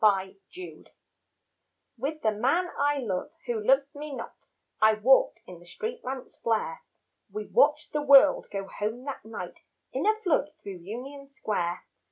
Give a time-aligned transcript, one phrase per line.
[0.01, 0.37] Union
[0.85, 0.95] Square
[1.95, 4.47] With the man I love who loves me not,
[4.81, 6.81] I walked in the street lamps' flare;
[7.31, 11.83] We watched the world go home that night In a flood through Union Square.